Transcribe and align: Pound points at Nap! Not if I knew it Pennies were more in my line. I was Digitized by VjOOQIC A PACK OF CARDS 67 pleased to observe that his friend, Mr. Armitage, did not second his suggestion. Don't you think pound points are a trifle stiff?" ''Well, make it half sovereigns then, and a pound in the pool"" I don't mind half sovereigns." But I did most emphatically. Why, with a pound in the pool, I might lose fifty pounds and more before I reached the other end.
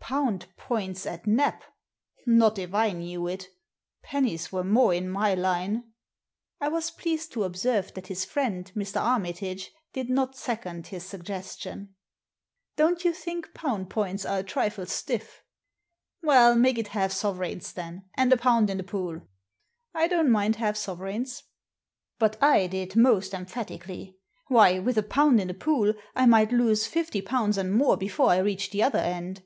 Pound 0.00 0.46
points 0.56 1.04
at 1.04 1.26
Nap! 1.26 1.62
Not 2.26 2.58
if 2.58 2.72
I 2.72 2.92
knew 2.92 3.26
it 3.26 3.48
Pennies 4.02 4.50
were 4.50 4.64
more 4.64 4.94
in 4.94 5.10
my 5.10 5.34
line. 5.34 5.92
I 6.58 6.68
was 6.68 6.90
Digitized 6.90 6.90
by 6.90 6.94
VjOOQIC 6.94 6.96
A 6.96 6.96
PACK 6.96 6.96
OF 6.96 6.96
CARDS 6.96 6.96
67 6.96 7.02
pleased 7.12 7.32
to 7.32 7.44
observe 7.44 7.92
that 7.94 8.06
his 8.06 8.24
friend, 8.24 8.72
Mr. 8.74 9.00
Armitage, 9.02 9.72
did 9.92 10.08
not 10.08 10.36
second 10.36 10.86
his 10.86 11.04
suggestion. 11.04 11.94
Don't 12.76 13.04
you 13.04 13.12
think 13.12 13.52
pound 13.52 13.90
points 13.90 14.24
are 14.24 14.38
a 14.38 14.42
trifle 14.42 14.86
stiff?" 14.86 15.42
''Well, 16.24 16.58
make 16.58 16.78
it 16.78 16.88
half 16.96 17.12
sovereigns 17.12 17.74
then, 17.74 18.06
and 18.14 18.32
a 18.32 18.38
pound 18.38 18.70
in 18.70 18.78
the 18.78 18.84
pool"" 18.84 19.20
I 19.94 20.08
don't 20.08 20.32
mind 20.32 20.56
half 20.56 20.78
sovereigns." 20.78 21.42
But 22.18 22.42
I 22.42 22.68
did 22.68 22.96
most 22.96 23.34
emphatically. 23.34 24.16
Why, 24.48 24.78
with 24.78 24.96
a 24.96 25.02
pound 25.02 25.42
in 25.42 25.48
the 25.48 25.52
pool, 25.52 25.92
I 26.16 26.24
might 26.24 26.52
lose 26.52 26.86
fifty 26.86 27.20
pounds 27.20 27.58
and 27.58 27.70
more 27.74 27.98
before 27.98 28.30
I 28.30 28.38
reached 28.38 28.72
the 28.72 28.82
other 28.82 28.98
end. 28.98 29.42